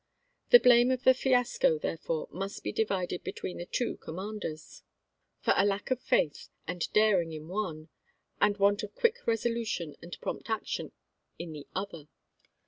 [0.49, 4.81] The blame of the fiasco, therefore, must be divided between the two com manders:
[5.41, 7.89] for a lack of faith and daring in one
[8.41, 10.91] and a want of quick resolution and prompt action
[11.37, 12.05] in the other.